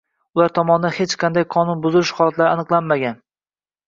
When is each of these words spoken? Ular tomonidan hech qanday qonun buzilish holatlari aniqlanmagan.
Ular 0.37 0.51
tomonidan 0.53 0.95
hech 0.99 1.11
qanday 1.23 1.45
qonun 1.55 1.83
buzilish 1.83 2.13
holatlari 2.21 2.49
aniqlanmagan. 2.55 3.21